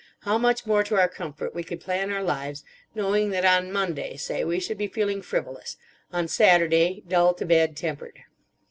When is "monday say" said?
3.71-4.43